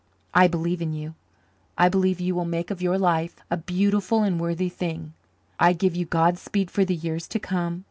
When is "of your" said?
2.71-2.97